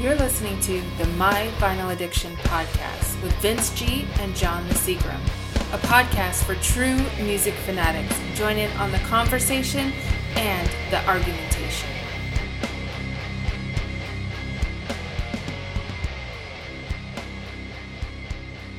[0.00, 5.20] You're listening to the My Vinyl Addiction podcast with Vince G and John the Seagram,
[5.72, 8.12] a podcast for true music fanatics.
[8.34, 9.92] Join in on the conversation
[10.34, 11.88] and the argumentation.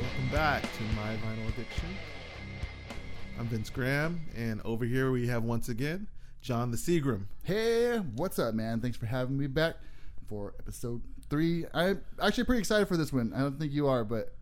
[0.01, 1.95] Welcome back to My Vinyl Addiction.
[3.39, 6.07] I'm Vince Graham, and over here we have once again
[6.41, 7.23] John the Seagram.
[7.43, 8.81] Hey, what's up, man?
[8.81, 9.77] Thanks for having me back
[10.27, 11.65] for episode three.
[11.73, 13.33] I'm actually pretty excited for this one.
[13.35, 14.35] I don't think you are, but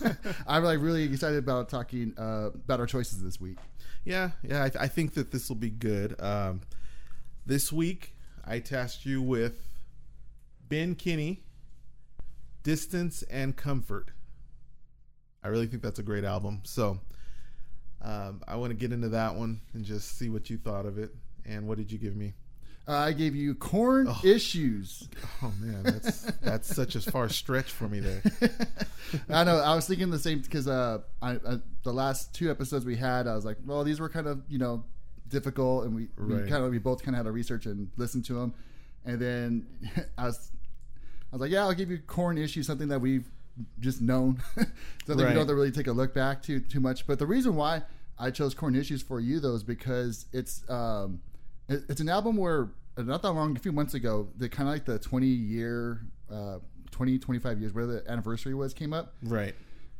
[0.46, 3.58] I'm like really excited about talking uh, about our choices this week.
[4.04, 6.20] Yeah, yeah, I, th- I think that this will be good.
[6.20, 6.60] Um,
[7.44, 8.14] this week,
[8.44, 9.60] I tasked you with
[10.68, 11.42] Ben Kenney,
[12.62, 14.10] Distance and Comfort.
[15.42, 16.62] I really think that's a great album.
[16.64, 16.98] So
[18.02, 20.98] um, I want to get into that one and just see what you thought of
[20.98, 21.14] it.
[21.44, 22.34] And what did you give me?
[22.88, 24.20] Uh, I gave you Korn Oh.
[24.24, 25.08] issues.
[25.42, 28.22] Oh man, that's that's such a far stretch for me there.
[29.28, 29.56] I know.
[29.58, 33.26] I was thinking the same because uh, I, I, the last two episodes we had,
[33.26, 34.84] I was like, well, these were kind of you know
[35.28, 38.22] difficult, and we, we kind of we both kind of had to research and listen
[38.22, 38.54] to them,
[39.04, 39.66] and then
[40.18, 40.52] I was
[41.32, 43.28] I was like, yeah, I'll give you Korn issues, something that we've
[43.80, 44.40] just known,
[45.06, 45.34] something Right.
[45.34, 47.04] we don't really take a look back to too much.
[47.06, 47.82] But the reason why
[48.16, 51.20] I chose Korn issues for you though is because it's um,
[51.68, 54.74] it's an album where uh, not that long, a few months ago, the kind of
[54.74, 56.00] like the 20 year,
[56.30, 56.58] uh,
[56.90, 59.14] 20, 25 years, where the anniversary was, came up.
[59.22, 59.54] Right.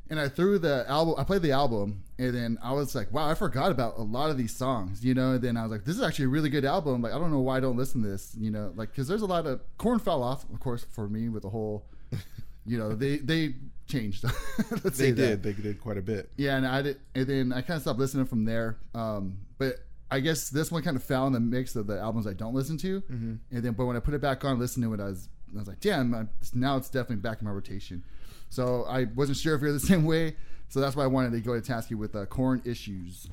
[0.08, 3.28] And I threw the album, I played the album, and then I was like, wow,
[3.28, 5.32] I forgot about a lot of these songs, you know?
[5.32, 7.02] And then I was like, this is actually a really good album.
[7.02, 8.72] Like, I don't know why I don't listen to this, you know?
[8.76, 11.50] Like, because there's a lot of, Korn fell off, of course, for me with the
[11.50, 11.86] whole,
[12.64, 13.56] you know, they, they
[13.88, 14.24] changed.
[14.84, 15.42] Let's They did.
[15.42, 15.56] that.
[15.56, 16.30] They did quite a bit.
[16.36, 18.78] Yeah, and I did, and then I kind of stopped listening from there.
[18.94, 19.74] Um, but
[20.10, 22.54] I guess this one kind of fell in the mix of the albums I don't
[22.54, 23.00] listen to.
[23.00, 23.34] Mm-hmm.
[23.50, 25.58] And then, but when I put it back on, listen to it, I was, I
[25.58, 28.04] was like, damn, I, now it's definitely back in my rotation.
[28.48, 30.36] So I wasn't sure if you're the same way.
[30.68, 33.28] So that's why I wanted to go to task you with uh, Korn issues.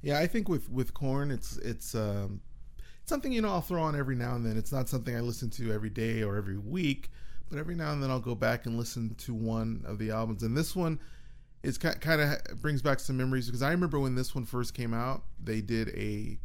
[0.00, 2.40] Yeah, I think with with Korn, it's it's um,
[3.02, 4.56] it's something you know I'll throw on every now and then.
[4.56, 7.10] It's not something I listen to every day or every week,
[7.50, 10.44] but every now and then I'll go back and listen to one of the albums.
[10.44, 11.00] And this one
[11.62, 14.94] is kind of brings back some memories because I remember when this one first came
[14.94, 16.38] out, they did a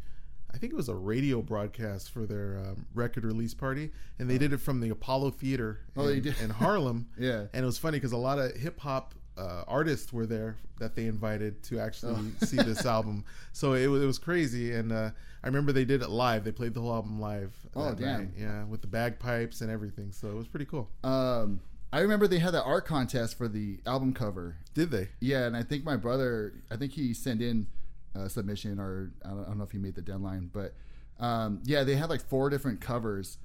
[0.54, 4.38] I think it was a radio broadcast for their um, record release party, and they
[4.38, 6.40] did it from the Apollo Theater Oh, they in, did?
[6.42, 7.08] in Harlem.
[7.18, 7.46] Yeah.
[7.54, 10.96] and it was funny because a lot of hip hop uh, artists were there that
[10.96, 12.46] they invited to actually Oh.
[12.46, 13.26] see this album.
[13.52, 15.10] So it, it was crazy, and uh,
[15.44, 16.44] I remember they did it live.
[16.44, 17.52] They played the whole album live.
[17.76, 18.20] Oh, damn.
[18.20, 20.12] night, yeah, with the bagpipes and everything.
[20.12, 20.88] So it was pretty cool.
[21.04, 21.62] Um,
[21.94, 24.58] I remember they had that art contest for the album cover.
[24.74, 25.10] Did they?
[25.20, 27.68] Yeah, and I think my brother, I think he sent in
[28.16, 30.74] a submission, or I don't, I don't know if he made the deadline, but
[31.20, 33.38] um, yeah, they had like four different covers,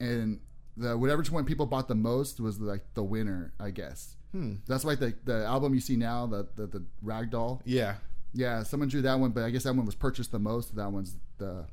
[0.00, 0.40] and
[0.76, 4.16] the whatever one people bought the most was like the winner, I guess.
[4.32, 4.54] Hmm.
[4.66, 7.60] That's like the the album you see now, the the, the Ragdoll.
[7.64, 7.94] Yeah.
[8.34, 10.74] Yeah, someone drew that one, but I guess that one was purchased the most.
[10.74, 11.66] That one's the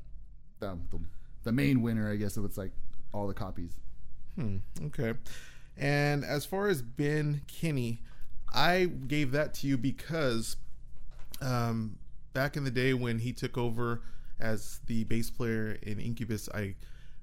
[0.60, 1.00] the the,
[1.42, 2.36] the main winner, I guess.
[2.36, 2.70] If it's like
[3.12, 3.72] all the copies.
[4.36, 4.58] Hmm.
[4.86, 5.14] Okay.
[5.80, 8.02] And as far as Ben Kenney,
[8.52, 10.56] I gave that to you because
[11.40, 11.96] um,
[12.32, 14.02] back in the day when he took over
[14.38, 16.74] as the bass player in Incubus, I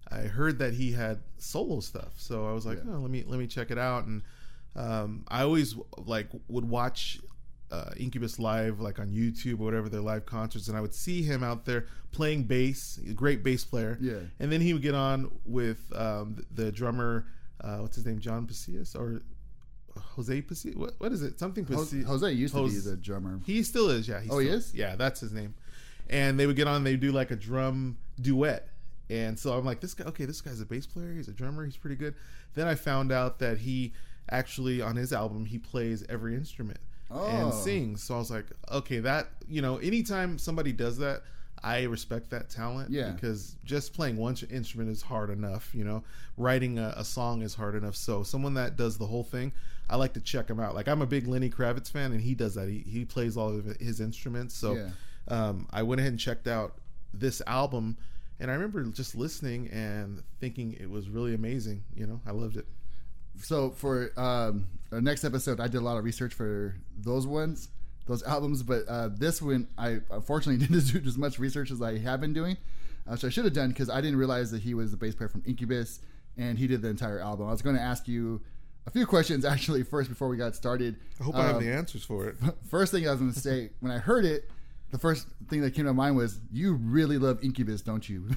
[0.10, 2.14] I heard that he had solo stuff.
[2.18, 2.94] So I was like, Yeah.
[2.96, 4.06] oh, let me let me check it out.
[4.06, 4.22] And
[4.76, 7.20] um, I always like would watch
[7.72, 11.22] uh, Incubus live, like on YouTube or whatever their live concerts, and I would see
[11.24, 13.00] him out there playing bass.
[13.16, 13.98] Great bass player.
[14.00, 14.20] Yeah.
[14.40, 17.26] And then he would get on with um, the, the drummer,
[17.62, 19.22] uh, what's his name, John Pasillas or
[20.16, 20.76] Jose Pasillas?
[20.76, 21.40] What, what is it?
[21.40, 22.06] Something Jose, Pasillas.
[22.06, 23.40] Jose used to be the drummer.
[23.46, 24.22] He still is, yeah.
[24.30, 24.74] Oh, he is?
[24.74, 25.54] Yeah, that's his name.
[26.10, 28.70] And they would get on, they do like a drum duet.
[29.10, 31.14] And so I'm like, this guy, okay, this guy's a bass player.
[31.14, 31.64] He's a drummer.
[31.66, 32.14] He's pretty good.
[32.56, 33.94] Then I found out that he
[34.30, 36.80] actually, on his album, he plays every instrument
[37.10, 37.26] Oh.
[37.26, 38.04] and sings.
[38.04, 41.22] So I was like, okay, that, you know, anytime somebody does that,
[41.64, 43.12] I respect that talent Yeah.
[43.12, 46.04] because just playing one instrument is hard enough, you know.
[46.38, 47.96] Writing a, a song is hard enough.
[47.96, 49.52] So someone that does the whole thing,
[49.90, 50.76] I like to check him out.
[50.76, 52.68] Like I'm a big Lenny Kravitz fan, and he does that.
[52.70, 54.56] He he plays all of his instruments.
[54.56, 54.90] So Yeah.
[55.30, 56.76] um, I went ahead and checked out
[57.14, 57.98] this album,
[58.40, 61.84] and I remember just listening and thinking it was really amazing.
[61.96, 62.68] You know, I loved it.
[63.42, 67.70] so for um, our next episode, I did a lot of research for those ones,
[68.08, 68.64] those albums.
[68.64, 72.34] But uh, this one, I unfortunately didn't do as much research as I have been
[72.34, 72.58] doing,
[73.08, 75.16] uh, which I should have done because I didn't realize that he was the bass
[75.16, 76.00] player from Incubus
[76.38, 77.48] and he did the entire album.
[77.48, 78.42] I was going to ask you
[78.86, 80.96] a few questions actually first before we got started.
[81.20, 82.36] I hope I have Um, the answers for it.
[82.70, 84.50] First thing I was going to say when I heard it,
[84.90, 88.30] the first thing that came to mind was you really love Incubus, don't you?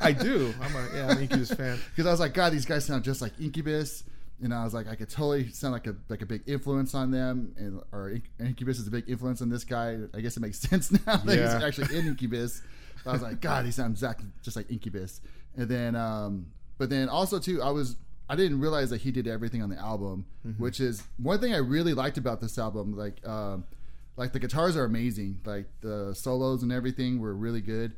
[0.00, 0.54] I do.
[0.62, 1.78] I'm a yeah, I'm an Incubus fan.
[1.90, 4.02] Because I was like, God, these guys sound just like Incubus.
[4.42, 7.10] And I was like, I could totally sound like a like a big influence on
[7.10, 9.98] them, and or Incubus is a big influence on this guy.
[10.14, 11.54] I guess it makes sense now that Yeah.
[11.54, 12.62] he's actually in Incubus.
[13.06, 15.20] I was like, God, he sounds exactly just like Incubus.
[15.56, 16.46] And then, um,
[16.78, 17.96] but then also too, I was
[18.28, 20.26] I didn't realize that he did everything on the album,
[20.58, 22.96] which is one thing I really liked about this album.
[22.96, 23.64] Like, um,
[24.16, 25.40] like the guitars are amazing.
[25.46, 27.96] Like the solos and everything were really good.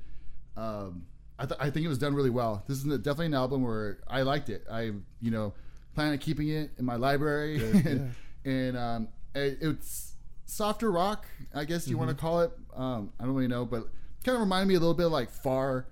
[0.57, 1.07] Um,
[1.39, 2.63] I, th- I think it was done really well.
[2.69, 4.65] This is definitely an album where I liked it.
[4.71, 5.55] I, you know,
[5.95, 8.15] plan on keeping it in my library, Good, and,
[8.45, 10.15] and um, it, it's
[10.47, 12.53] softer rock, I guess you want to call it.
[12.75, 13.85] Um, I don't really know, but
[14.25, 15.87] kind of reminded me a little bit like Far,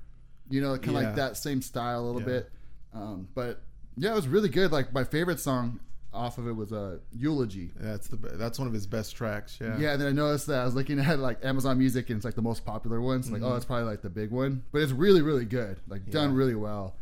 [0.50, 1.06] you know, kind of Yeah.
[1.09, 2.27] like that same style a little Yeah.
[2.27, 2.50] bit.
[2.95, 3.62] Um, but
[3.97, 4.73] yeah, it was really good.
[4.73, 5.81] Like my favorite song
[6.12, 7.71] off of it was a uh, eulogy.
[7.77, 9.59] That's the that's one of his best tracks.
[9.61, 9.79] Yeah.
[9.79, 12.25] Yeah, and then I noticed that I was looking at like Amazon Music and it's
[12.25, 13.23] like the most popular one.
[13.23, 15.79] So like, oh, it's probably like the big one, but it's really, really good.
[15.89, 16.39] Like done Mm-hmm.
[16.39, 16.97] Really well.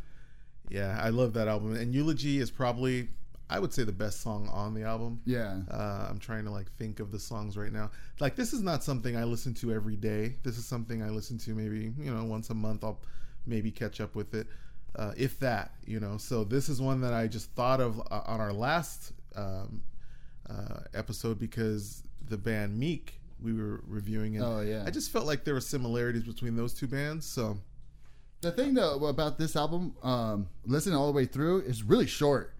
[0.70, 1.74] Yeah, I love that album.
[1.76, 3.08] And Eulogy is probably,
[3.48, 5.20] I would say, the best song on the album.
[5.24, 7.90] Yeah, Uh, I'm trying to like think of the songs right now.
[8.20, 10.36] Like this is not something I listen to every day.
[10.42, 12.82] This is something I listen to maybe you know once a month.
[12.84, 13.00] I'll
[13.46, 14.48] maybe catch up with it,
[14.96, 15.72] uh, if that.
[15.86, 19.12] You know, so this is one that I just thought of uh, on our last
[19.36, 19.82] um,
[20.50, 24.82] uh, episode because the band Meek we were reviewing and Oh, yeah.
[24.86, 27.26] I just felt like there were similarities between those two bands.
[27.26, 27.58] So
[28.46, 32.52] the thing though about this album, um, listening all the way through, is really short.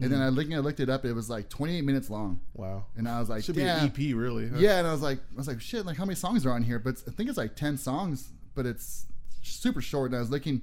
[0.00, 1.04] And then I looked, I looked it up.
[1.04, 3.96] It was like 28 minutes long, wow, and I was like, should be an EP
[4.16, 4.48] really.
[4.48, 4.56] huh?
[4.58, 6.64] Yeah, and I was like, I was like, shit, like how many songs are on
[6.64, 6.80] here?
[6.80, 9.06] But I think it's like 10 songs, but it's
[9.42, 10.10] super short.
[10.10, 10.62] And I was looking,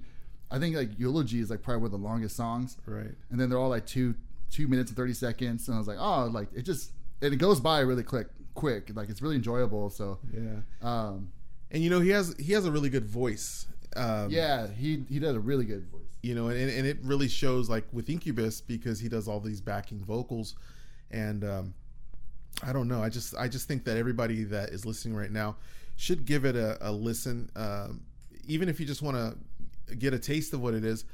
[0.52, 2.76] I think like Eulogy is like probably one of the longest songs.
[2.86, 3.16] right.
[3.30, 4.16] and then they're all like two
[4.50, 6.92] two minutes and 30 seconds and i was like oh like it just
[7.22, 10.60] and it goes by really quick quick like it's really enjoyable so Yeah.
[10.82, 11.32] um
[11.72, 13.66] And you know he has he has a really good voice.
[13.96, 17.28] Um, yeah he he does a really good voice you know, and, and it really
[17.28, 20.56] shows like with Incubus because he does all these backing vocals,
[21.10, 21.74] and um,
[22.66, 23.02] I don't know.
[23.02, 25.58] I just I just think that everybody that is listening right now
[25.96, 28.02] should give it a, a listen, um,
[28.46, 31.06] even if you just want to get a taste of what it is.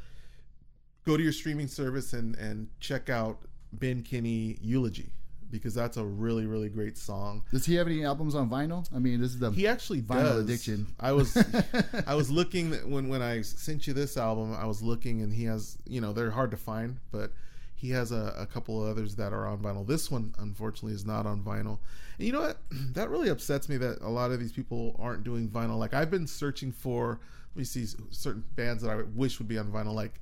[1.06, 3.40] Go to your streaming service and and check out
[3.72, 5.10] Ben Kenney Eulogy
[5.52, 7.44] because that's a really really great song.
[7.52, 10.24] does he have any albums on vinyl i mean this is the He actually Vinyl
[10.24, 10.44] does.
[10.44, 10.88] addiction.
[11.00, 11.38] I was
[12.08, 14.54] I was looking when when I sent you this album.
[14.54, 17.32] I was looking and he has you know they're hard to find, but
[17.76, 19.86] he has a, a couple of others that are on vinyl.
[19.86, 21.78] This one unfortunately is not on vinyl.
[22.18, 22.58] And you know what?
[22.94, 25.78] That really upsets me that a lot of these people aren't doing vinyl.
[25.78, 27.20] Like I've been searching for
[27.54, 30.20] let me see certain bands that I wish would be on vinyl, like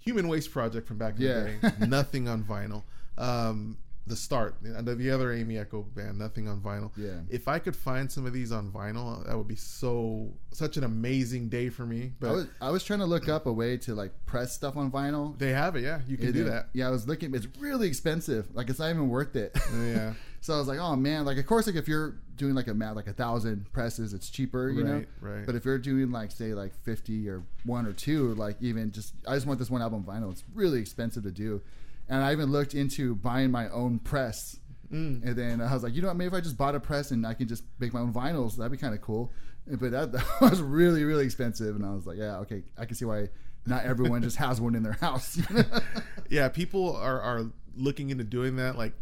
[0.00, 1.50] Human Waste Project from back in Yeah.
[1.60, 1.86] the day.
[1.86, 2.82] nothing on vinyl.
[3.18, 3.76] Um,
[4.08, 7.76] the Start, and the other Aimee Echo band, nothing on vinyl yeah if I could
[7.76, 11.84] find some of these on vinyl, that would be so such an amazing day for
[11.86, 12.12] me.
[12.20, 14.76] But I was, I was trying to look up a way to like press stuff
[14.76, 16.00] on vinyl they have it, yeah.
[16.08, 16.68] You can And do that.
[16.72, 20.54] yeah i was looking it's really expensive like it's not even worth it Yeah, so
[20.54, 22.94] i was like oh man like of course like if you're doing like a mat
[22.96, 25.46] like a thousand presses it's cheaper you know right, right.
[25.46, 29.12] But if you're doing like say like fifty or one or two, like even just
[29.26, 30.30] I just want this one album vinyl.
[30.30, 31.60] It's really expensive to do,
[32.08, 34.58] and I even looked into buying my own press.
[34.92, 35.22] Mm.
[35.22, 36.16] And then I was like, you know what?
[36.16, 38.56] Maybe if I just bought a press and I can just make my own vinyls,
[38.56, 39.30] that'd be kind of cool.
[39.66, 42.96] But that, that was really really expensive, and I was like, yeah, okay, I can
[42.96, 43.28] see why
[43.66, 45.40] not everyone just has one in their house.
[46.30, 46.48] yeah.
[46.48, 47.46] People are are
[47.76, 48.76] looking into doing that.
[48.76, 48.94] Like,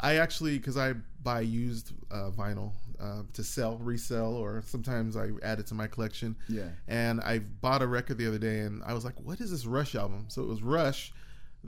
[0.00, 5.30] I actually because I buy used uh, vinyl uh, to sell, resell, or sometimes I
[5.42, 6.36] add it to my collection.
[6.48, 9.50] yeah, and I bought a record the other day, and I was like, "What is
[9.50, 11.12] this Rush album?" So it was Rush.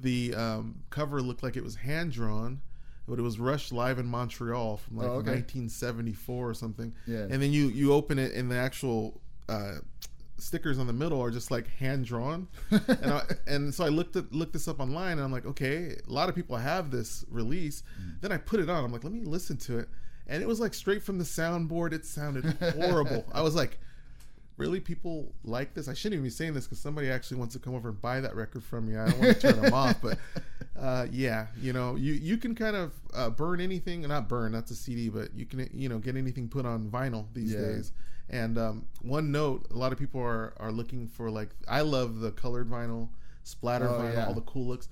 [0.00, 2.60] The um, cover looked like it was hand drawn,
[3.06, 5.30] but it was Rush live in Montreal from like Oh, okay.
[5.32, 6.94] 1974 or something.
[7.06, 7.26] Yeah.
[7.30, 9.74] And then you you open it, and the actual uh,
[10.38, 12.48] stickers on the middle are just like hand drawn.
[12.70, 15.96] and I, and so I looked at, looked this up online, and I'm like, okay,
[16.06, 17.82] a lot of people have this release.
[18.00, 18.20] Mm.
[18.22, 18.84] Then I put it on.
[18.84, 19.88] I'm like, let me listen to it,
[20.26, 21.92] and it was like straight from the soundboard.
[21.92, 22.44] It sounded
[22.76, 23.26] horrible.
[23.32, 23.78] I was like
[24.60, 27.58] really people like this i shouldn't even be saying this because somebody actually wants to
[27.60, 29.96] come over and buy that record from me i don't want to turn them off
[30.02, 30.18] but
[30.78, 34.70] uh, yeah you know you you can kind of uh, burn anything not burn that's
[34.70, 37.60] a cd but you can you know get anything put on vinyl these Yeah.
[37.60, 37.92] days
[38.28, 42.20] and um, one note a lot of people are are looking for like i love
[42.20, 43.08] the colored vinyl
[43.42, 44.26] splatter Oh, vinyl yeah.
[44.26, 44.88] all the cool looks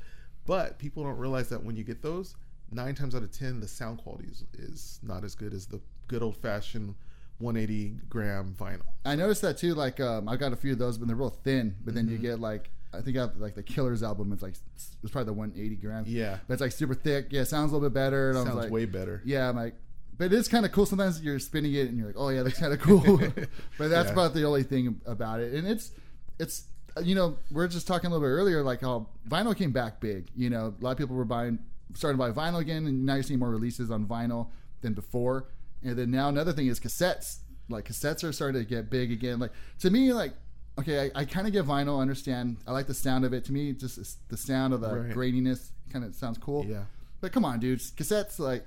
[0.46, 2.34] but people don't realize that when you get those
[2.70, 5.80] nine times out of ten the sound quality is, is not as good as the
[6.06, 6.94] good old fashioned
[7.38, 9.74] 180 gram vinyl I noticed that too.
[9.74, 11.76] Like um, I got a few of those, but they're real thin.
[11.84, 12.12] But then Mm-hmm.
[12.12, 14.32] you get like I think I have like the Killers album.
[14.32, 14.54] It's like
[15.02, 16.04] it's probably the 180 gram.
[16.06, 16.38] Yeah.
[16.46, 17.28] but it's like super thick.
[17.30, 18.30] Yeah, sounds a little bit better.
[18.30, 19.22] And Sounds like, way better.
[19.24, 19.74] yeah, I'm like,
[20.18, 20.84] but it's kind of cool.
[20.84, 23.18] Sometimes you're spinning it and you're like, oh yeah, that's kind of cool.
[23.78, 24.12] but that's Yeah.
[24.12, 25.54] about the only thing about it.
[25.54, 25.92] And it's
[26.38, 26.64] it's
[27.02, 30.28] you know we're just talking a little bit earlier like how vinyl came back big.
[30.34, 31.58] You know, a lot of people were buying
[31.94, 34.48] starting to buy vinyl again, and now you're seeing more releases on vinyl
[34.82, 35.46] than before.
[35.82, 37.38] And then now another thing is cassettes.
[37.68, 39.38] Like cassettes are starting to get big again.
[39.38, 40.32] Like to me, like
[40.78, 42.00] okay, I, I kind of get vinyl.
[42.00, 42.58] Understand?
[42.66, 43.44] I like the sound of it.
[43.46, 45.14] To me, just the sound of the Right.
[45.14, 46.64] graininess kind of sounds cool.
[46.64, 46.84] Yeah.
[47.20, 48.64] But come on, dudes, cassettes like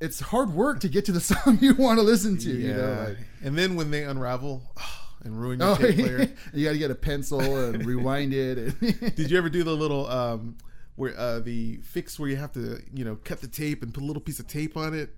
[0.00, 2.50] it's hard work to get to the song you want to listen to.
[2.50, 2.68] yeah.
[2.68, 4.62] You know, like and then when they unravel
[5.24, 6.28] and ruin your oh, tape player.
[6.52, 8.58] you got to get a pencil and rewind it.
[8.58, 10.56] And Did you ever do the little um
[10.96, 14.02] where uh the fix where you have to, you know, cut the tape and put
[14.02, 15.14] a little piece of tape on it?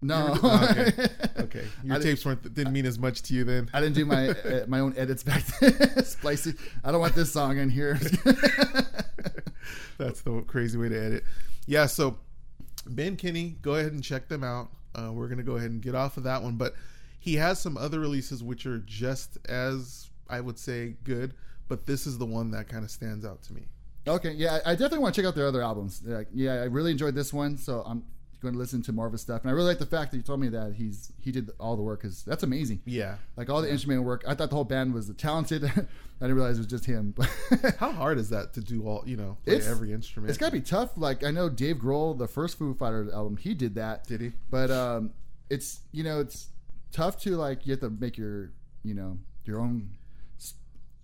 [0.00, 1.08] No, Oh, okay.
[1.38, 1.64] Okay.
[1.82, 3.68] Your I tapes weren't didn't mean as much to you then.
[3.72, 6.04] I didn't do my uh, my own edits back then.
[6.04, 6.54] Splicing.
[6.84, 7.98] I don't want this song in here.
[9.98, 11.24] That's the crazy way to edit.
[11.66, 12.18] Yeah, so
[12.86, 14.68] Ben Kenney, go ahead and check them out.
[14.94, 16.74] Uh, we're gonna go ahead and get off of that one, but
[17.18, 21.34] he has some other releases which are just as I would say good,
[21.68, 23.62] but this is the one that kind of stands out to me.
[24.06, 26.02] okay, yeah, I I definitely want to check out their other albums.
[26.04, 28.04] Like, yeah, I really enjoyed this one, so I'm
[28.40, 29.42] going to listen to more of his stuff.
[29.42, 31.76] And I really like the fact that you told me that he's he did all
[31.76, 32.80] the work because that's amazing.
[32.84, 33.16] Yeah.
[33.36, 35.64] Like all the instrument work, I thought the whole band was talented.
[36.20, 37.14] I didn't realize it was just him.
[37.78, 40.30] How hard is that to do all you know, play It's- every instrument?
[40.30, 40.90] It's got to be tough.
[40.96, 44.06] Like I know Dave Grohl, the first Foo Fighters album, he did that.
[44.06, 44.32] Did he?
[44.50, 45.12] But um,
[45.50, 46.48] it's you know it's
[46.92, 48.50] tough to like you have to make your
[48.84, 49.90] you know your own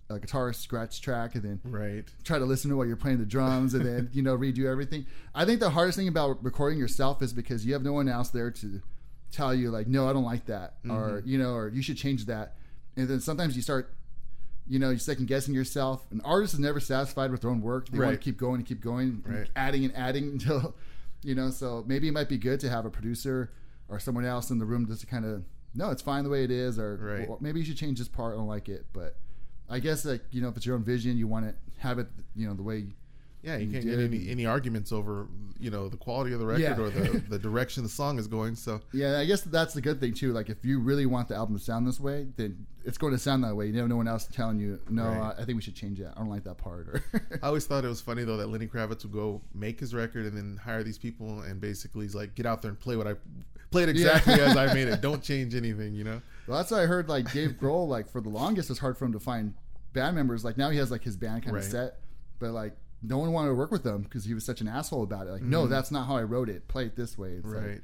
[0.09, 2.05] uh, guitar scratch track and then Right.
[2.23, 5.05] try to listen to while you're playing the drums and then you know redo everything.
[5.33, 8.29] I think the hardest thing about recording yourself is because you have no one else
[8.29, 8.81] there to
[9.31, 11.27] tell you like no I don't like that or Mm-hmm.
[11.29, 12.55] you know or you should change that.
[12.95, 13.91] And then sometimes you start
[14.67, 16.07] you know, you're second guessing yourself.
[16.09, 17.87] An artist is never satisfied with their own work.
[17.89, 19.49] They want to keep going and keep going, and Right.
[19.55, 20.73] adding and adding until,
[21.21, 21.51] you know.
[21.51, 23.51] So maybe it might be good to have a producer
[23.89, 25.43] or someone else in the room just to kind of,
[25.75, 27.29] no, it's fine the way it is, or Right.
[27.29, 28.33] well, maybe you should change this part.
[28.33, 29.17] I don't like it, but
[29.69, 32.07] I guess like you know, if it's your own vision, you want to have it,
[32.35, 32.85] you know, the way.
[33.41, 35.27] Yeah, you You can't get any, any arguments over
[35.59, 36.79] you know the quality of the record Yeah.
[36.79, 38.55] or the, the direction the song is going.
[38.55, 40.33] So Yeah, I guess that's the good thing too.
[40.33, 43.19] Like if you really want the album to sound this way, then it's going to
[43.19, 43.67] sound that way.
[43.67, 45.35] You have no one else telling you, no, Right.
[45.37, 46.13] I, I think we should change that.
[46.15, 46.87] I don't like that part.
[46.87, 47.03] Or
[47.43, 50.25] I always thought it was funny though that Lenny Kravitz would go make his record
[50.25, 53.05] and then hire these people and basically he's like, get out there and play what
[53.05, 53.13] I
[53.69, 55.01] played it exactly as I made it.
[55.07, 56.19] Don't change anything, you know.
[56.47, 57.09] Well, that's why I heard.
[57.09, 59.53] Like Dave Grohl, like for the longest, it's hard for him to find
[59.93, 60.43] band members.
[60.45, 61.63] Like now he has like his band kind Right.
[61.65, 61.99] of set,
[62.39, 65.03] but like no one wanted to work with him because he was such an asshole
[65.03, 65.31] about it.
[65.31, 66.67] Like, no, that's not how I wrote it.
[66.67, 67.31] Play it this way.
[67.33, 67.55] It's Mm-hmm.
[67.55, 67.69] Right.
[67.73, 67.81] like,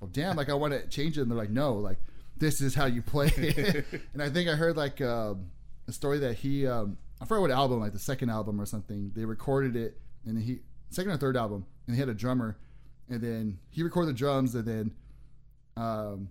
[0.00, 1.98] well, damn, like I want to change it, and they're like, no, like
[2.36, 3.84] this is how you play it.
[4.14, 5.50] and I think I heard like um,
[5.88, 9.12] a story that he, um, I forget what album, like the second album or something.
[9.14, 12.56] They recorded it, and then he second or third album, and he had a drummer,
[13.10, 14.94] and then he recorded the drums, and then.
[15.76, 16.28] Um,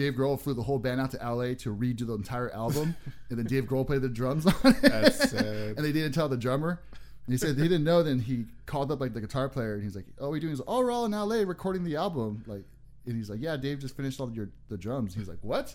[0.00, 2.96] Dave Grohl flew the whole band out to LA to redo the entire album,
[3.28, 4.80] and then Dave Grohl played the drums on it.
[4.82, 5.44] That's sad.
[5.44, 6.80] and they didn't tell the drummer.
[7.26, 8.02] And he said he didn't know.
[8.02, 10.78] Then he called up like the guitar player, and he's like, "Oh, you doing?" "Oh,
[10.78, 12.64] we're all in LA recording the album." Like,
[13.06, 15.74] and he's like, "Yeah, Dave just finished all your the drums." He's like, "What?"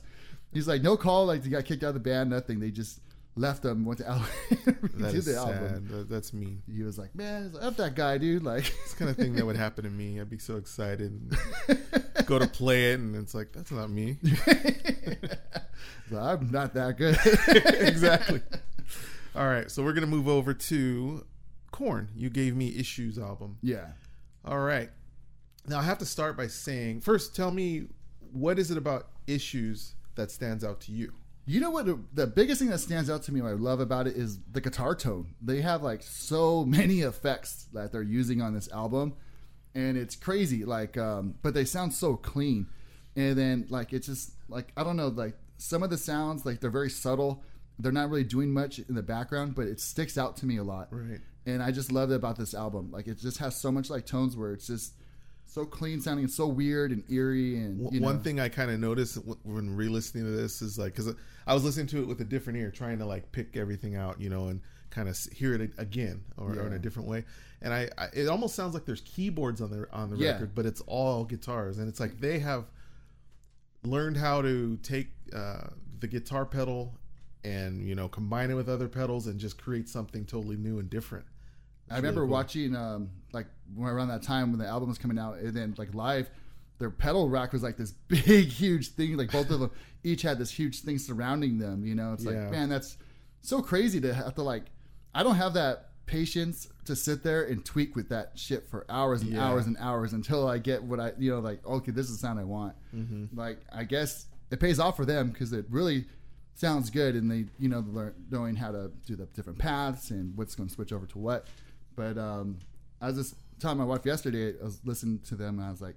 [0.53, 1.27] He's like, "No call.
[1.27, 2.31] Like, he got kicked out of the band.
[2.31, 2.59] Nothing.
[2.59, 2.99] They just
[3.35, 4.25] left them, went to LA,
[4.95, 5.35] That the sad.
[5.35, 6.61] album." That- that's mean.
[6.71, 9.33] He was like, "Man, like, F that guy, dude." Like, It's the kind of thing
[9.35, 10.19] that would happen to me.
[10.19, 11.35] I'd be so excited,
[12.25, 14.17] go to play it, and it's like that's not me.
[16.09, 17.17] So I'm not that good.
[17.87, 18.41] exactly.
[19.35, 21.25] All right, so we're gonna move over to
[21.71, 22.09] Korn.
[22.15, 23.57] You gave me Issues album.
[23.61, 23.87] yeah.
[24.45, 24.91] All right.
[25.67, 27.87] Now I have to start by saying first, tell me
[28.31, 31.11] what is it about Issues that stands out to you?
[31.47, 31.85] You know what?
[31.85, 34.39] The, the biggest thing that stands out to me, what I love about it, is
[34.51, 35.35] the guitar tone.
[35.41, 39.13] They have like so many effects that they're using on this album,
[39.75, 40.65] and it's crazy.
[40.65, 42.67] Like, um, but they sound so clean.
[43.15, 46.59] And then like it's just like I don't know, like some of the sounds like
[46.59, 47.43] they're very subtle.
[47.77, 50.63] They're not really doing much in the background, but it sticks out to me a
[50.63, 50.87] lot.
[50.91, 51.19] Right.
[51.45, 52.89] And I just love it about this album.
[52.91, 54.93] Like it just has so much like tones where it's just
[55.55, 58.69] so clean sounding and so weird and eerie and you know, One thing I kind
[58.69, 61.15] of noticed when re-listening to this is like because
[61.47, 64.19] I was listening to it with a different ear, trying to like pick everything out,
[64.19, 64.59] you know, and
[64.89, 67.23] kind of hear it again or, or in a different way.
[67.61, 70.31] And I, I, it almost sounds like there's keyboards on the on the Yeah.
[70.33, 72.65] record, but it's all guitars, and it's like they have
[73.83, 75.67] learned how to take uh,
[75.99, 76.97] the guitar pedal
[77.45, 80.89] and you know combine it with other pedals and just create something totally new and
[80.89, 81.25] different.
[81.89, 82.33] I remember really cool.
[82.37, 85.75] watching um like when around that time when the album was coming out and then
[85.77, 86.29] like live
[86.77, 89.71] their pedal rack was like this big huge thing like both of them
[90.03, 92.31] each had this huge thing surrounding them you know it's Yeah.
[92.31, 92.97] like man that's
[93.41, 94.63] so crazy to have to like
[95.13, 99.21] I don't have that patience to sit there and tweak with that shit for hours
[99.21, 99.43] and Yeah.
[99.47, 102.27] hours and hours until I get what I, you know, like, okay, this is the
[102.27, 102.75] sound I want.
[103.33, 106.05] Like, I guess it pays off for them because it really
[106.53, 110.37] sounds good and they, you know, learn knowing how to do the different paths and
[110.37, 111.47] what's going to switch over to what.
[111.95, 112.59] But um,
[113.01, 115.81] I was just telling my wife yesterday, I was listening to them and I was
[115.81, 115.95] like,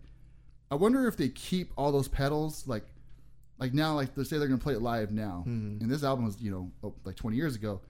[0.71, 2.85] I wonder if they keep all those pedals like
[3.59, 5.45] like now like they say they're gonna play it live now.
[5.47, 5.83] Mm-hmm.
[5.83, 7.81] and this album was you know oh, like 20 years ago.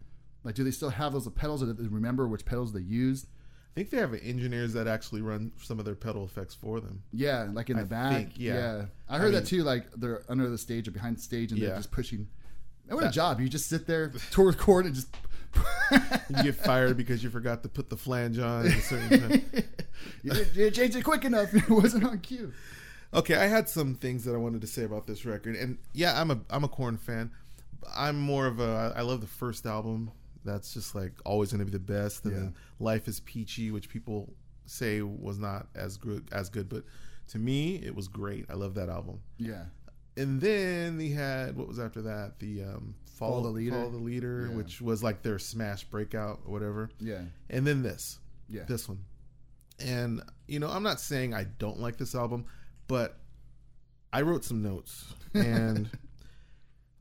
[0.44, 3.26] Like do they still have those pedals or do they remember which pedals they used?
[3.72, 7.02] I think they have engineers that actually run some of their pedal effects for them.
[7.12, 8.12] yeah like in the I back.
[8.16, 8.86] think, yeah.
[9.08, 11.60] i heard I that too like they're under the stage or behind the stage and
[11.60, 12.28] they're just pushing.
[12.88, 13.40] And what a job.
[13.40, 15.08] You just sit there to record and just
[16.30, 19.42] You get fired because you forgot to put the flange on at a certain time.
[20.22, 22.52] you didn't, change it quick enough it wasn't on cue
[23.14, 26.20] Okay, I had some things that I wanted to say about this record, and yeah,
[26.20, 27.30] I'm a I'm a Korn fan.
[27.96, 30.10] I'm more of a I love the first album.
[30.44, 32.24] That's just like always going to be the best.
[32.26, 32.38] And Yeah.
[32.40, 34.34] then Life is Peachy, which people
[34.66, 36.84] say was not as good as good, but
[37.28, 38.44] to me it was great.
[38.50, 39.20] I love that album.
[39.38, 39.64] yeah
[40.18, 42.38] And then they had what was after that?
[42.40, 43.72] The um, Follow the Leader.
[43.76, 44.56] Follow the Leader, Yeah.
[44.56, 46.90] which was like their smash breakout or whatever.
[47.00, 49.04] yeah And then this yeah this one.
[49.80, 52.46] And you know, I'm not saying I don't like this album,
[52.88, 53.18] but
[54.12, 55.04] I wrote some notes.
[55.34, 55.90] And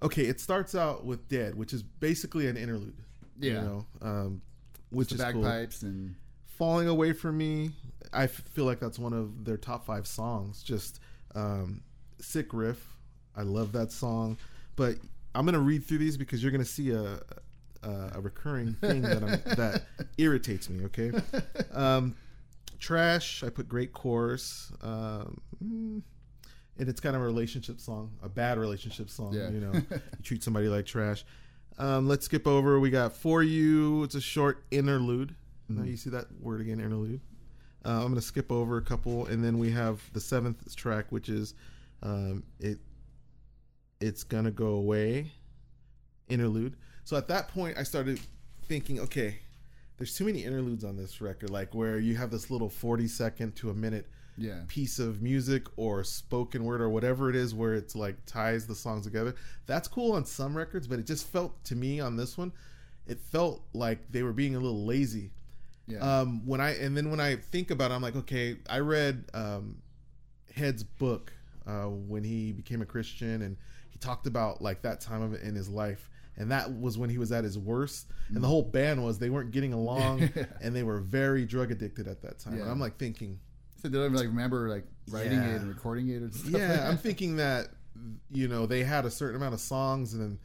[0.04, 2.98] okay, it starts out with Dead, which is basically an interlude.
[3.40, 3.62] You Yeah.
[3.62, 4.42] know, um,
[4.90, 5.44] which the is cool.
[5.44, 7.72] bagpipes and Falling Away from Me,
[8.12, 10.64] I f- feel like that's one of their top five songs.
[10.64, 11.00] Just
[11.36, 11.82] um,
[12.20, 12.84] sick riff.
[13.36, 14.38] I love that song.
[14.76, 14.96] But
[15.38, 17.20] I'm gonna read through these because you're gonna see a
[17.84, 19.84] a, a recurring thing that I'm, that
[20.18, 20.86] irritates me.
[20.86, 21.12] Okay.
[21.74, 22.16] Um,
[22.80, 23.44] trash.
[23.44, 24.72] I put great chorus.
[24.82, 26.02] Um, mm,
[26.80, 29.34] and it's kind of a relationship song, a bad relationship song.
[29.34, 29.50] Yeah.
[29.50, 31.26] You know, you treat somebody like trash.
[31.78, 32.80] Um, let's skip over.
[32.80, 34.04] We got for you.
[34.04, 35.36] It's a short interlude.
[35.70, 37.20] Now you see that word again, interlude.
[37.86, 41.06] Uh, I'm going to skip over a couple, and then we have the seventh track,
[41.10, 41.56] which is
[42.04, 42.80] um, it.
[44.00, 45.32] It's gonna go away.
[46.30, 46.76] Interlude.
[47.04, 48.20] So at that point, I started
[48.68, 49.40] thinking, okay,
[49.98, 53.56] there's too many interludes on this record, like where you have this little 40 second
[53.58, 54.08] to a minute
[54.40, 58.68] yeah piece of music or spoken word or whatever it is where it's like ties
[58.68, 59.36] the songs together.
[59.66, 62.52] That's cool on some records, but it just felt to me on this one,
[63.08, 65.32] it felt like they were being a little lazy.
[65.88, 68.80] yeah Um, when I and then when I think about it, I'm like, okay, I
[68.80, 69.78] read um,
[70.54, 71.34] Head's book
[71.66, 73.58] uh, when he became a Christian, and
[73.98, 77.10] he talked about like that time of it in his life, and that was when
[77.10, 78.08] he was at his worst.
[78.30, 78.42] And mm.
[78.42, 80.30] the whole band was they weren't getting along,
[80.62, 82.54] and they were very drug addicted at that time.
[82.54, 83.40] And I'm like thinking,
[83.82, 85.50] so they don't even like remember like writing Yeah.
[85.56, 87.70] it and recording it stuff yeah, like I'm thinking that
[88.32, 90.40] you know they had a certain amount of songs, and then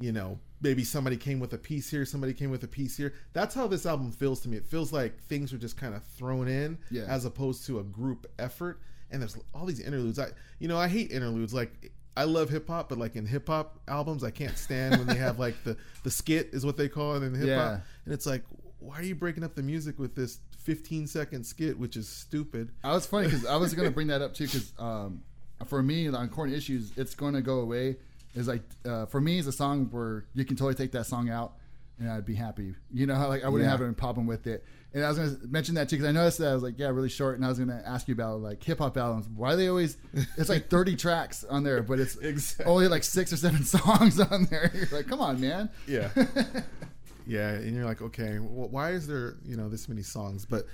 [0.00, 3.14] you know maybe somebody came with a piece here, somebody came with a piece here.
[3.32, 4.56] That's how this album feels to me.
[4.58, 7.04] It feels like things were just kind of thrown in, Yeah.
[7.04, 8.80] as opposed to a group effort.
[9.12, 10.18] And there's all these interludes.
[10.18, 11.54] I you know I hate interludes.
[11.54, 15.06] Like I love hip hop, but like in hip hop albums, I can't stand when
[15.06, 17.80] they have like the the skit is what they call it in hip hop, Yeah.
[18.04, 18.42] and it's like
[18.80, 22.70] why are you breaking up the music with this 15 second skit, which is stupid.
[22.82, 25.22] I was funny because I was going to bring that up too because um,
[25.66, 27.96] for me on Korn Issues, it's going to go away.
[28.34, 31.28] Is like uh, for me, it's a song where you can totally take that song
[31.30, 31.54] out
[32.00, 32.74] and I'd be happy.
[32.92, 33.70] You know, like I wouldn't Yeah.
[33.70, 34.64] have any problem with it.
[34.92, 36.88] And I was to mention that too because I noticed that I was like, yeah,
[36.88, 37.36] really short.
[37.36, 39.28] And I was to ask you about like hip hop albums.
[39.28, 39.96] Why are they always?
[40.36, 42.64] It's like thirty tracks on there, but it's Exactly.
[42.64, 44.72] only like six or seven songs on there.
[44.74, 45.70] You're like, come on, man.
[45.86, 46.10] Yeah.
[47.26, 50.44] yeah, and you're like, okay, well, why is there you know this many songs?
[50.46, 50.64] But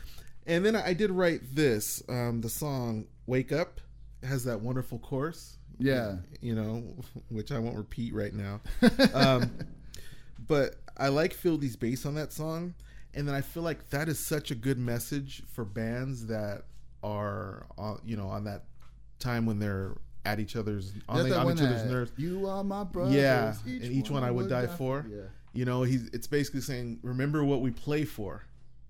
[0.46, 2.02] and then I did write this.
[2.08, 3.80] Um, the song "Wake Up"
[4.22, 5.58] has that wonderful chorus.
[5.78, 6.16] Yeah.
[6.40, 6.82] you know,
[7.28, 8.62] which I won't repeat right now.
[9.12, 9.50] Um,
[10.48, 12.74] but I like Fieldy's bass on that song,
[13.14, 16.62] and then I feel like that is such a good message for bands that
[17.02, 18.64] are, uh, you know, on that
[19.18, 22.12] time when they're at each other's on, the, on each other's that, nerves.
[22.16, 23.14] You are my brother.
[23.14, 25.06] Yeah, and each one I would die for.
[25.08, 25.22] Yeah.
[25.52, 28.42] You know, he's it's basically saying, remember what we play for.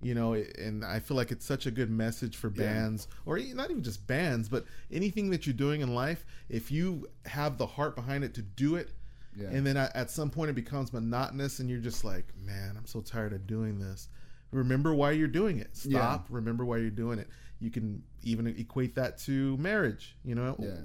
[0.02, 2.64] You know, and I feel like it's such a good message for Yeah.
[2.64, 6.24] bands, or e- not even just bands, but anything that you're doing in life.
[6.50, 8.90] If you have the heart behind it to do it,
[9.36, 9.48] Yeah.
[9.50, 13.00] and then at some point it becomes monotonous, and you're just like, man, I'm so
[13.02, 14.08] tired of doing this.
[14.50, 15.76] Remember why you're doing it.
[15.76, 16.26] Stop.
[16.30, 17.28] Remember why you're doing it.
[17.58, 20.16] You can even equate that to marriage.
[20.24, 20.80] You know, Yeah.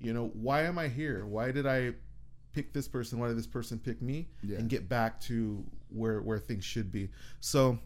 [0.00, 1.24] you know, why am I here?
[1.24, 1.94] Why did I
[2.52, 3.18] pick this person?
[3.18, 4.28] Why did this person pick me?
[4.42, 4.58] Yeah.
[4.58, 7.10] And get back to where where things should be.
[7.40, 7.78] So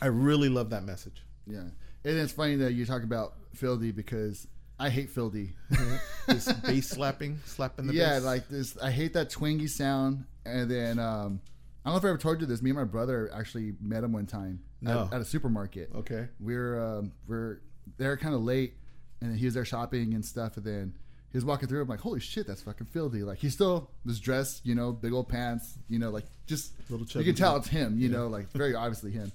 [0.00, 1.24] I really love that message.
[1.46, 1.60] Yeah,
[2.04, 4.46] and it's funny that you talk about Fieldy because
[4.82, 5.50] I hate Fieldy.
[6.26, 8.00] this bass slapping, slapping the bass.
[8.00, 8.24] yeah, bass.
[8.24, 8.76] like this.
[8.78, 11.40] I hate that twangy sound, and then um,
[11.84, 12.62] I don't know if I ever told you this.
[12.62, 15.04] Me and my brother actually met him one time No.
[15.06, 15.90] at, at a supermarket.
[15.94, 16.26] Okay.
[16.40, 17.60] We are um, we're
[17.96, 18.74] there kind of late,
[19.20, 20.56] and he was there shopping and stuff.
[20.56, 20.94] And then
[21.30, 21.82] he was walking through.
[21.82, 23.24] I'm like, holy shit, that's fucking Fieldy.
[23.24, 27.06] Like he still was dressed, you know, big old pants, you know, like just Little
[27.06, 27.62] you chubby can tell dude.
[27.62, 29.30] it's him, you know, like very obviously him.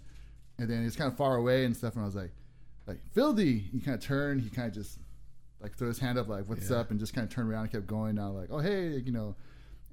[0.60, 1.94] And then he's kind of far away and stuff.
[1.94, 2.32] And I was like,
[2.86, 3.70] like Fieldy.
[3.72, 4.42] He kind of turned.
[4.42, 4.98] He kind of just
[5.68, 6.78] like threw his hand up, like what's Yeah.
[6.78, 8.16] up, and just kind of turned around and kept going.
[8.16, 9.36] Now like, oh hey, you know.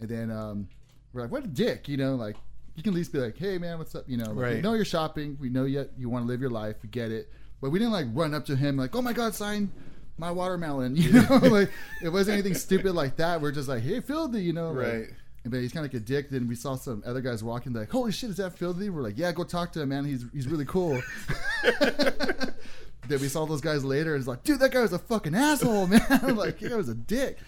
[0.00, 0.68] And then um,
[1.12, 2.36] we're like, what a dick, you know, like.
[2.76, 4.74] You can at least be like, "Hey, man, what's up?" You know, like, we know
[4.74, 5.38] you're shopping.
[5.40, 6.74] We know yet you want to live your life.
[6.82, 9.32] We get it, but we didn't like run up to him like, "Oh my god,
[9.32, 9.70] sign
[10.18, 11.70] my watermelon." You know, like
[12.02, 13.40] it wasn't anything stupid like that.
[13.40, 15.08] We're just like, "Hey, Fieldy," you know, like- Right.
[15.44, 16.30] and But he's kind of like a dick.
[16.30, 17.72] Then we saw some other guys walking.
[17.72, 18.90] Like, holy shit, is that Fieldy?
[18.90, 20.04] We're like, yeah, go talk to him, man.
[20.04, 21.00] He's he's really cool.
[23.08, 25.34] then we saw those guys later, and it's like, dude, that guy was a fucking
[25.34, 26.00] asshole, man.
[26.36, 27.38] like, that guy was a dick.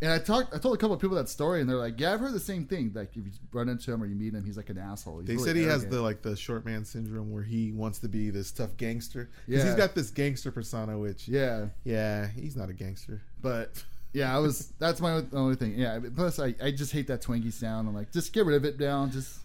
[0.00, 2.12] And I talked, I told a couple of people that story, and they're like, yeah,
[2.12, 2.90] I've heard the same thing.
[2.92, 5.18] Like, if you run into him or you meet him, he's like an asshole.
[5.20, 8.00] He's They really said he has the like the short man syndrome where he wants
[8.00, 9.30] to be this tough gangster.
[9.46, 9.64] Yeah.
[9.64, 12.26] he's got this gangster persona, which yeah, yeah.
[12.26, 13.22] he's not a gangster.
[13.40, 14.72] But yeah, I was.
[14.80, 15.74] That's my only thing.
[15.78, 16.00] Yeah.
[16.16, 17.86] Plus, I, I just hate that twangy sound.
[17.86, 19.06] I'm like, just get rid of it now.
[19.06, 19.38] Just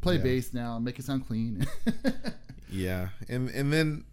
[0.00, 0.22] play Yeah.
[0.22, 0.80] bass now.
[0.80, 1.64] Make it sound clean.
[2.72, 4.04] Yeah, and and then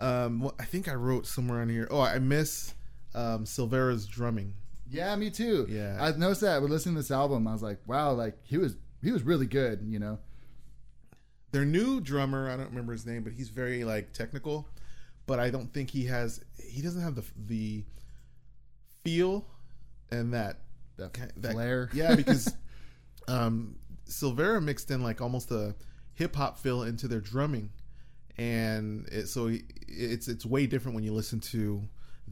[0.00, 1.88] um, well, I think I wrote somewhere on here.
[1.90, 2.74] Oh, I miss
[3.14, 4.54] um, Silveria's drumming.
[4.90, 5.66] yeah, me too.
[5.68, 5.96] Yeah.
[6.00, 7.46] I noticed that when listening to this album.
[7.46, 9.82] I was like, wow, like he was he was really good.
[9.86, 10.18] You know.
[11.50, 14.68] Their new drummer, I don't remember his name, but he's very like technical.
[15.26, 16.44] But I don't think he has.
[16.62, 17.84] He doesn't have the the
[19.04, 19.46] feel
[20.10, 20.58] and that
[20.96, 21.88] That that flair.
[21.94, 22.54] Yeah, because
[23.26, 23.76] um,
[24.08, 25.74] Silveria mixed in like almost a
[26.14, 27.70] hip hop feel into their drumming,
[28.38, 29.50] and it, so
[29.88, 31.82] it's it's way different when you listen to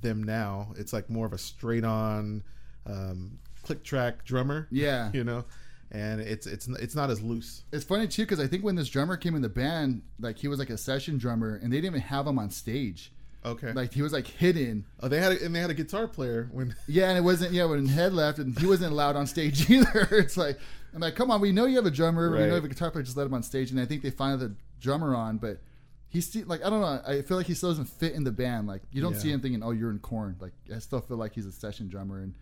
[0.01, 0.73] them now.
[0.77, 2.43] It's like more of a straight on
[2.87, 5.11] um, click track drummer, Yeah.
[5.13, 5.45] you know,
[5.91, 7.65] and it's it's it's not as loose.
[7.73, 10.49] It's funny too because I think when this drummer came in the band, like he
[10.49, 13.13] was like a session drummer, and they didn't even have him on stage.
[13.45, 13.73] Okay.
[13.73, 14.85] Like he was like hidden.
[15.01, 17.53] oh, they had a, and they had a guitar player when Yeah, and it wasn't.
[17.53, 20.09] Yeah, when Head left, and he wasn't allowed on stage either.
[20.13, 20.59] It's like
[20.95, 22.55] I'm like, come on, we know you have a drummer, we know you Right.
[22.57, 23.71] have a guitar player, just let him on stage.
[23.71, 25.61] And I think they finally the drummer on, but
[26.09, 27.01] he's still like I don't know.
[27.07, 28.67] I feel like he still doesn't fit in the band.
[28.67, 29.19] Like you don't Yeah.
[29.21, 30.37] see him thinking, oh, you're in Korn.
[30.41, 32.35] Like I still feel like he's a session drummer, and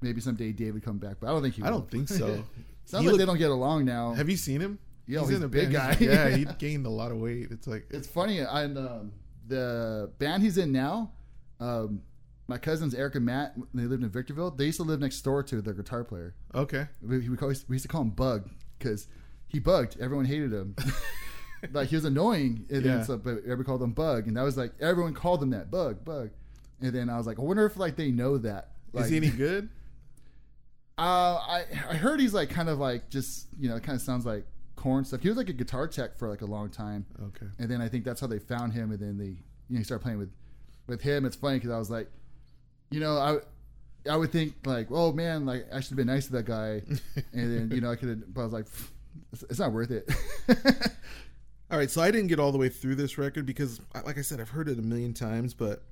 [0.00, 1.62] maybe someday Dave would come back, but I don't think he.
[1.62, 1.80] I will.
[1.80, 2.26] don't think so.
[2.84, 4.14] Sounds He like look- they don't get along now.
[4.14, 4.78] Have you seen him?
[5.06, 5.98] Yeah, he's in a big band.
[5.98, 6.04] guy.
[6.04, 7.48] yeah, he gained a lot of weight.
[7.50, 8.40] It's like it's funny.
[8.40, 9.12] And um,
[9.46, 11.12] the band he's in now,
[11.60, 12.02] um,
[12.46, 14.50] my cousins Eric and Matt, they lived in Victorville.
[14.50, 16.34] They used to live next door to their guitar player.
[16.54, 16.86] okay.
[17.02, 19.06] We, we, call, we used to call him Bug because
[19.46, 19.96] he bugged.
[20.00, 20.76] Everyone hated him.
[21.72, 24.56] like he was annoying, and then so, but everybody called him Bug, and that was
[24.56, 26.30] like everyone called him that Bug, Bug.
[26.80, 28.70] And then I was like, I wonder if like they know that.
[28.92, 29.68] Like, Is he any good?
[30.98, 34.02] Uh, I I heard he's like kind of like just you know it kind of
[34.02, 34.44] sounds like
[34.74, 35.20] Korn stuff.
[35.22, 37.06] He was like a guitar tech for like a long time.
[37.22, 37.46] Okay.
[37.60, 39.36] and then I think that's how they found him, and then they
[39.68, 40.32] you know started playing with
[40.88, 41.24] with him.
[41.24, 42.10] It's funny because I was like,
[42.90, 43.38] you know, I
[44.10, 46.82] I would think like, oh man, like I should have been nice to that guy,
[47.32, 48.66] and then you know I could have, but I was like,
[49.48, 50.10] it's not worth it.
[51.70, 54.22] All right, so I didn't get all the way through this record because, like I
[54.22, 55.82] said, I've heard it a million times, but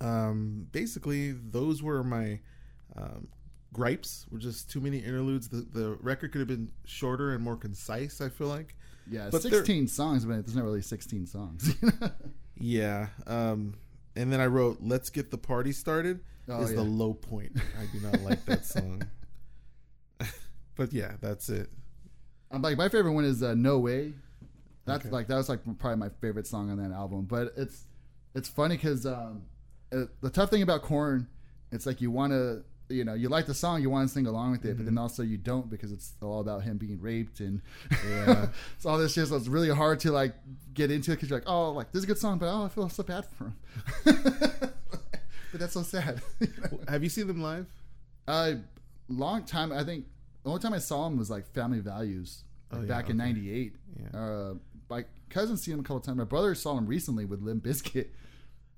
[0.00, 2.40] um, basically those were my
[2.96, 3.28] um,
[3.74, 4.26] gripes.
[4.30, 5.48] Were just too many interludes.
[5.48, 8.20] The the record could have been shorter and more concise.
[8.22, 8.74] I feel like.
[9.10, 11.74] yeah, But sixteen songs, but there's not really sixteen songs.
[12.62, 13.06] Yeah.
[13.26, 13.72] Um,
[14.14, 16.76] and then I wrote "Let's Get the Party Started" Oh, is yeah.
[16.76, 17.52] the low point.
[17.80, 19.02] I do not like that song.
[20.76, 21.70] but yeah, that's it.
[22.50, 24.12] I'm like my favorite one is uh, No Way.
[24.90, 25.12] That's Okay.
[25.12, 27.24] like that was like probably my favorite song on that album.
[27.24, 27.84] But it's
[28.34, 29.42] it's funny because um,
[29.92, 31.26] uh, the tough thing about Korn,
[31.72, 34.26] it's like you want to you know you like the song, you want to sing
[34.26, 37.40] along with it, but then also you don't because it's all about him being raped
[37.40, 37.62] and
[38.04, 38.48] Yeah.
[38.76, 39.28] it's all this shit.
[39.28, 40.34] So it's really hard to like
[40.74, 42.64] get into it because you're like, oh, like this is a good song, but oh,
[42.64, 43.56] I feel so bad for him.
[44.04, 46.20] but that's so sad.
[46.88, 47.66] Have you seen them live?
[48.28, 48.54] Uh,
[49.08, 49.72] long time.
[49.72, 50.04] I think
[50.44, 53.16] the only time I saw him was like Family Values like, Oh, yeah, back in
[53.16, 53.74] '98.
[53.98, 54.16] Yeah.
[54.20, 54.54] Uh,
[54.90, 56.18] my cousin's seen him a couple times.
[56.18, 58.08] My brother saw him recently with Limp Bizkit.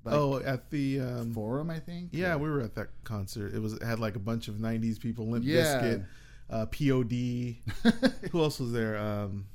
[0.04, 2.10] Like, oh, at the um, Forum, I think.
[2.12, 3.54] Yeah, we were at that concert.
[3.54, 5.80] It was it had like a bunch of '90s people, Limp Yeah.
[5.80, 6.06] Bizkit,
[6.50, 8.10] uh, POD.
[8.32, 8.98] Who else was there?
[8.98, 9.46] Um,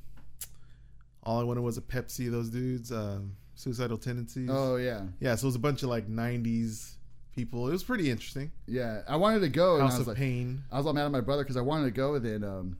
[1.24, 2.32] All I wanted was a Pepsi.
[2.32, 4.50] Those dudes, um, Suicidal Tendencies.
[4.52, 5.36] Oh yeah, yeah.
[5.36, 6.93] So it was a bunch of like '90s
[7.36, 7.67] people.
[7.67, 8.52] It was pretty interesting.
[8.67, 9.02] yeah.
[9.08, 10.63] I wanted to go, and House I was of like, Pain.
[10.72, 12.78] I was all mad at my brother because I wanted to go, and then um,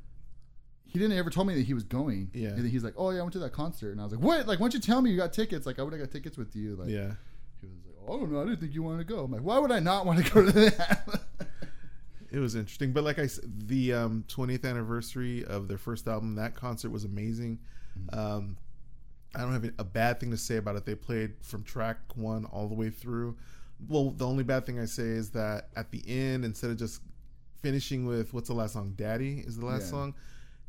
[0.88, 2.30] he didn't ever tell me that he was going.
[2.34, 2.50] Yeah.
[2.50, 4.21] And then he's like, "Oh yeah, I went to that concert," and I was like,
[4.23, 4.47] "What?
[4.47, 5.65] Like, why don't you tell me you got tickets?
[5.65, 7.13] Like, I would have got tickets with you." Like, Yeah,
[7.62, 8.41] He was like, "Oh, no.
[8.41, 10.32] I didn't think you wanted to go." I'm like, "Why would I not want to
[10.34, 11.21] go to that?"
[12.32, 12.93] it was interesting.
[12.93, 17.04] But like I said, the um, 20th anniversary of their first album, that concert was
[17.04, 17.60] amazing.
[18.13, 18.58] Um,
[19.36, 20.86] I don't have a bad thing to say about it.
[20.86, 23.36] They played from track one all the way through.
[23.88, 27.02] Well, the only bad thing I say is that at the end, instead of just
[27.62, 29.89] finishing with what's the last song, "Daddy" is the last Yeah.
[29.91, 30.13] song.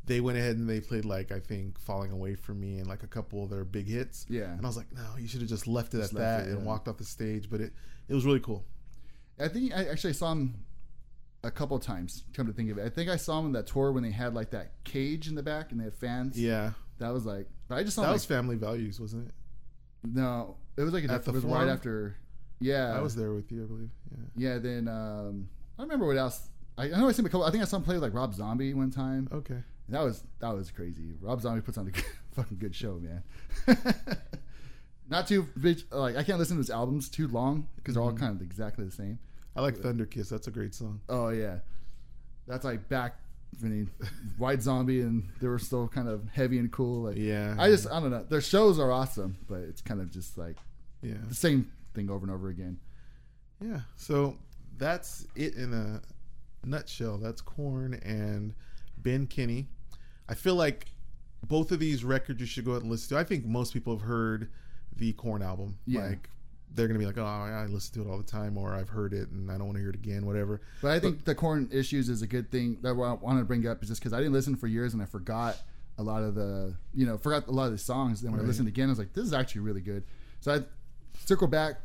[0.09, 3.03] They went ahead and they played like I think "Falling Away from Me" and like
[3.03, 4.25] a couple of their big hits.
[4.27, 4.51] Yeah.
[4.51, 6.49] and I was like, no, you should have just left it Just at that it,
[6.49, 6.65] and yeah.
[6.65, 7.47] walked off the stage.
[7.47, 7.73] But it
[8.07, 8.65] it was really cool.
[9.39, 10.55] I think I actually saw him
[11.43, 12.23] a couple of times.
[12.33, 14.09] Come to think of it, I think I saw him on that tour when they
[14.11, 16.41] had like that cage in the back and they had fans.
[16.41, 17.47] Yeah, that was like.
[17.67, 19.33] But I just saw that him, was like, Family Values, wasn't it?
[20.03, 20.57] no.
[20.75, 22.15] It was like a At the it was right after.
[22.59, 23.89] Yeah, I was there with you, I believe.
[24.11, 24.49] Yeah.
[24.53, 26.49] Yeah, then um, I remember what else.
[26.77, 27.43] I, I know I seen him a couple.
[27.43, 29.27] I think I saw him play with like Rob Zombie one time.
[29.31, 29.61] Okay.
[29.89, 31.13] That was that was crazy.
[31.21, 33.23] Rob Zombie puts on a good, fucking good show, man.
[35.09, 35.47] Not too.
[35.91, 38.19] Like I can't listen to his albums too long because they're all Mm-hmm.
[38.19, 39.17] kind of exactly the same.
[39.55, 40.29] I like Thunder Kiss.
[40.29, 41.01] That's a great song.
[41.09, 41.59] Oh yeah,
[42.47, 43.15] that's like back
[43.59, 44.05] when he
[44.37, 47.03] White Zombie and they were still kind of heavy and cool.
[47.03, 47.55] Like Yeah.
[47.57, 48.23] I just I don't know.
[48.23, 50.57] Their shows are awesome, but it's kind of just like
[51.01, 51.15] Yeah.
[51.27, 52.79] the same thing over and over again.
[53.59, 53.79] Yeah.
[53.95, 54.37] So
[54.77, 56.01] that's it in a
[56.63, 57.17] nutshell.
[57.17, 58.53] That's Korn and
[58.99, 59.67] Ben Kenney.
[60.29, 60.85] I feel like
[61.45, 63.19] both of these records you should go out and listen to.
[63.19, 64.49] I think most people have heard
[64.95, 65.77] the Korn album.
[65.85, 66.07] Yeah.
[66.07, 66.29] Like
[66.73, 69.13] they're gonna be like, oh, I listen to it all the time, or I've heard
[69.13, 70.61] it and I don't want to hear it again, whatever.
[70.81, 73.65] But I think the Korn issues is a good thing that I wanted to bring
[73.67, 75.57] up is just because I didn't listen for years and I forgot
[75.97, 78.21] a lot of the you know forgot a lot of the songs.
[78.21, 80.03] Then when I listened again, I was like, this is actually really good.
[80.41, 80.59] So I
[81.25, 81.77] circle back,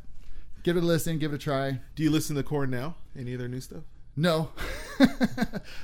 [0.63, 1.79] give it a listen, give it a try.
[1.95, 2.95] Do you listen to Korn now?
[3.17, 3.83] Any of their new stuff?
[4.17, 4.49] No,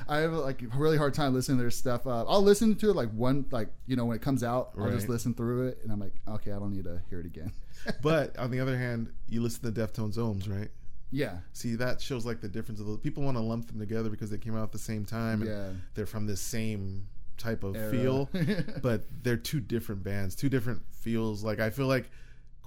[0.08, 2.08] I have like a really hard time listening to their stuff.
[2.08, 4.72] Uh, I'll listen to it like one like you know when it comes out.
[4.78, 5.10] I'll just Right.
[5.14, 7.52] listen through it and I'm like, okay, I don't need to hear it again.
[8.04, 10.70] But on the other hand, you listen to Deftones Ohms, right?
[11.14, 14.10] yeah, See, that shows like the difference of the people want to lump them together
[14.10, 15.42] because they came out at the same time.
[15.42, 15.70] and Yeah.
[15.96, 17.08] they're from the same
[17.40, 17.92] type of Era.
[17.92, 18.30] feel,
[18.84, 21.44] but they're two different bands, two different feels.
[21.44, 22.12] Like I feel like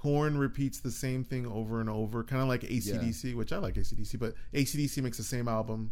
[0.05, 3.73] Korn repeats the same thing over and over, kind of like ACDC, which I like
[3.73, 5.91] ACDC, but ACDC makes the same album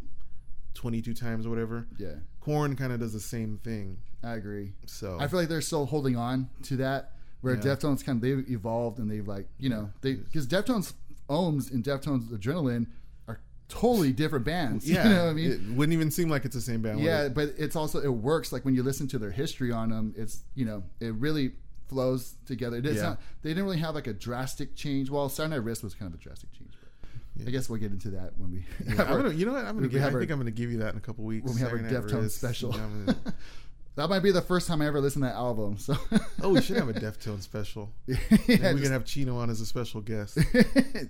[0.75, 1.87] 22 times or whatever.
[1.97, 3.97] yeah, Korn kind of does the same thing.
[4.23, 4.73] I agree.
[4.85, 7.13] So I feel like they're still holding on to that.
[7.41, 7.61] Where Yeah.
[7.61, 10.93] Deftones kind of they've evolved and they've like you know they because Deftones
[11.27, 12.85] Ohms and Deftones Adrenaline
[13.27, 14.87] are totally different bands.
[14.89, 15.51] yeah, you know what I mean.
[15.51, 16.99] it wouldn't even seem like it's the same band.
[16.99, 17.33] yeah, it?
[17.33, 20.13] but it's also it works like when you listen to their history on them.
[20.15, 21.53] It's you know it really
[21.87, 22.77] flows together.
[22.77, 23.01] It's Yeah.
[23.01, 25.09] not they didn't really have like a drastic change.
[25.09, 27.91] Well, Saturday Night Wrist was kind of a drastic change, but I guess we'll get
[27.91, 28.65] into that when we.
[28.85, 29.65] Yeah, our- gonna, you know what?
[29.65, 31.45] I'm gonna give, I our- think I'm gonna give you that in a couple weeks.
[31.45, 32.71] when we have our Saturday Deftones special.
[32.71, 33.17] Yeah, gonna-
[33.95, 35.77] that might be the first time I ever listened to that album.
[35.77, 35.95] So
[36.41, 37.91] oh, we should have a Deftones special.
[38.07, 40.35] yeah, Maybe we just- can have Chino on as a special guest.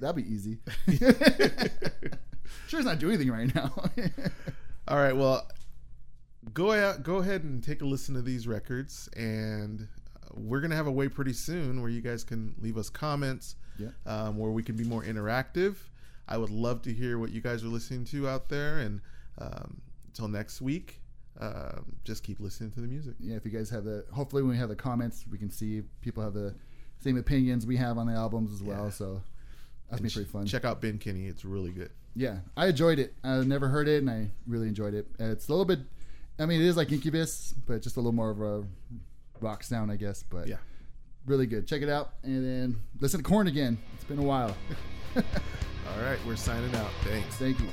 [0.02, 0.60] That'd be easy.
[2.68, 3.72] sure, he's not doing anything right now.
[4.88, 5.48] All right, well,
[6.54, 9.88] go out, go ahead and take a listen to these records, and
[10.36, 13.89] we're gonna have a way pretty soon where you guys can leave us comments, Yeah.
[14.06, 15.76] um, where we can be more interactive.
[16.28, 19.02] I would love to hear what you guys are listening to out there, and
[19.39, 21.02] um, until next week,
[21.39, 23.15] um, just keep listening to the music.
[23.19, 25.80] yeah, if you guys have the, hopefully when we have the comments, we can see
[25.80, 26.54] if people have the
[27.00, 28.86] same opinions we have on the albums as well.
[28.86, 28.89] Yeah.
[28.91, 29.22] So
[29.89, 30.46] that's And been pretty fun.
[30.46, 31.89] Check out Ben Kenney; it's really good.
[32.15, 33.15] Yeah, I enjoyed it.
[33.24, 35.08] I never heard it, and I really enjoyed it.
[35.19, 35.80] Uh, It's a little bit,
[36.39, 38.63] I mean, it is like Incubus, but just a little more of a
[39.43, 40.23] rock sound, I guess.
[40.23, 40.58] But Yeah.
[41.25, 41.67] really good.
[41.67, 43.77] Check it out, and then listen to Korn again.
[43.95, 44.56] It's been a while.
[45.15, 46.89] All right, we're signing out.
[47.03, 47.36] Thanks.
[47.36, 47.67] Thank you.